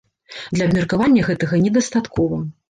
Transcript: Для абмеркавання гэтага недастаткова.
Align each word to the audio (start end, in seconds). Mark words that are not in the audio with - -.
Для 0.55 0.65
абмеркавання 0.69 1.27
гэтага 1.29 1.61
недастаткова. 1.67 2.41